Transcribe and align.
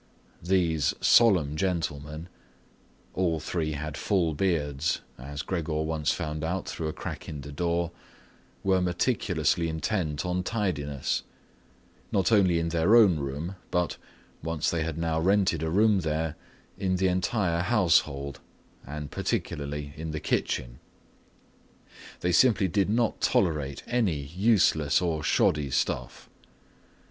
These 0.41 0.95
solemn 0.99 1.55
gentlemen—all 1.55 3.39
three 3.39 3.73
had 3.73 3.95
full 3.95 4.33
beards, 4.33 5.01
as 5.19 5.43
Gregor 5.43 5.83
once 5.83 6.11
found 6.11 6.43
out 6.43 6.67
through 6.67 6.87
a 6.87 6.91
crack 6.91 7.29
in 7.29 7.41
the 7.41 7.51
door—were 7.51 8.81
meticulously 8.81 9.69
intent 9.69 10.25
on 10.25 10.41
tidiness, 10.41 11.21
not 12.11 12.31
only 12.31 12.57
in 12.57 12.69
their 12.69 12.95
own 12.95 13.19
room 13.19 13.57
but, 13.69 13.97
since 14.43 14.71
they 14.71 14.81
had 14.81 14.97
now 14.97 15.19
rented 15.19 15.61
a 15.61 15.69
room 15.69 15.99
here, 16.01 16.35
in 16.79 16.95
the 16.95 17.07
entire 17.07 17.61
household, 17.61 18.39
and 18.87 19.11
particularly 19.11 19.93
in 19.95 20.09
the 20.09 20.19
kitchen. 20.19 20.79
They 22.21 22.31
simply 22.31 22.67
did 22.67 22.89
not 22.89 23.21
tolerate 23.21 23.83
any 23.85 24.17
useless 24.19 24.99
or 24.99 25.23
shoddy 25.23 25.69
stuff. 25.69 26.27